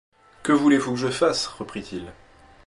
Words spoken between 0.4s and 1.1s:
Que voulez-vous que je